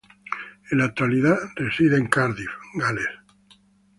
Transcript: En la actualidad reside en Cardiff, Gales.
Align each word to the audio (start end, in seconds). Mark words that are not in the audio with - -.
En 0.71 0.79
la 0.79 0.85
actualidad 0.85 1.37
reside 1.59 1.95
en 1.95 2.07
Cardiff, 2.07 2.49
Gales. 2.73 3.05